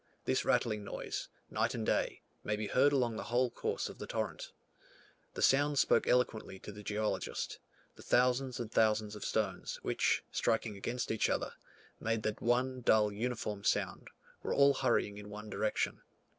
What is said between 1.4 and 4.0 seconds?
night and day, may be heard along the whole course of